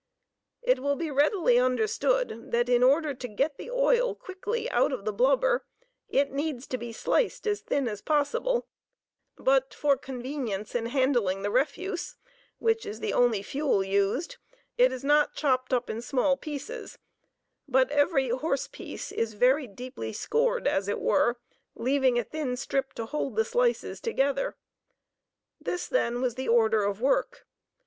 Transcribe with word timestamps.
It 0.63 0.79
will 0.79 0.95
be 0.95 1.11
readily 1.11 1.59
understood 1.59 2.51
that 2.51 2.69
in 2.69 2.81
order 2.81 3.13
to 3.13 3.27
get 3.27 3.57
the 3.59 3.69
oil 3.69 4.15
quickly 4.15 4.67
out 4.71 4.91
of 4.91 5.05
the 5.05 5.13
blubber 5.13 5.63
it 6.09 6.31
needs 6.31 6.65
to 6.69 6.79
be 6.79 6.91
sliced 6.91 7.45
as 7.45 7.61
thin 7.61 7.87
as 7.87 8.01
possible, 8.01 8.65
but 9.37 9.75
for 9.75 9.95
convenience 9.95 10.73
in 10.73 10.87
handling 10.87 11.43
the 11.43 11.51
refuse 11.51 12.15
(which 12.57 12.83
is 12.83 12.99
the 12.99 13.13
only 13.13 13.43
fuel 13.43 13.83
used) 13.83 14.37
it 14.75 14.91
is 14.91 15.03
not 15.03 15.35
chopped 15.35 15.71
up 15.71 15.87
in 15.87 16.01
small 16.01 16.35
pieces, 16.35 16.97
but 17.67 17.91
every 17.91 18.29
"horse 18.29 18.67
piece" 18.67 19.11
is 19.11 19.35
very 19.35 19.67
deeply 19.67 20.11
scored, 20.11 20.67
as 20.67 20.87
it 20.87 20.99
were, 20.99 21.37
leaving 21.75 22.17
a 22.17 22.23
thin 22.23 22.57
strip 22.57 22.93
to 22.93 23.05
hold 23.05 23.35
the 23.35 23.45
slices 23.45 24.01
together. 24.01 24.55
This, 25.59 25.85
then, 25.85 26.21
was 26.23 26.33
the 26.33 26.47
order 26.49 26.83
of 26.85 27.01
work. 27.01 27.45